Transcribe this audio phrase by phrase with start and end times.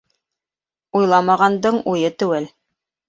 [1.01, 2.53] Уйламағандың уйы теүәл.